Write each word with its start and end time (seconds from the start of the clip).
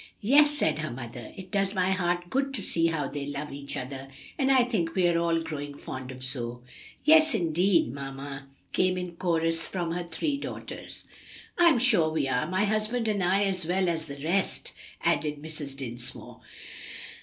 "Yes," 0.23 0.57
said 0.57 0.79
her 0.79 0.89
mother, 0.89 1.31
"it 1.35 1.51
does 1.51 1.75
my 1.75 1.91
heart 1.91 2.31
good 2.31 2.55
to 2.55 2.61
see 2.63 2.87
how 2.87 3.07
they 3.07 3.27
love 3.27 3.51
each 3.53 3.77
other. 3.77 4.07
And 4.35 4.51
I 4.51 4.63
think 4.63 4.95
we 4.95 5.07
are 5.07 5.19
all 5.19 5.43
growing 5.43 5.77
fond 5.77 6.09
of 6.11 6.23
Zoe." 6.23 6.63
"Yes, 7.03 7.35
indeed, 7.35 7.93
mamma!" 7.93 8.47
came 8.73 8.97
in 8.97 9.15
chorus 9.17 9.67
from 9.67 9.91
her 9.91 10.01
three 10.05 10.37
daughters. 10.37 11.03
"I'm 11.55 11.77
sure 11.77 12.09
we 12.09 12.27
are; 12.27 12.47
my 12.49 12.65
husband 12.65 13.07
and 13.07 13.23
I 13.23 13.43
as 13.43 13.67
well 13.67 13.87
as 13.87 14.07
the 14.07 14.19
rest," 14.23 14.71
added 15.03 15.39
Mrs. 15.39 15.77
Dinsmore. 15.77 16.41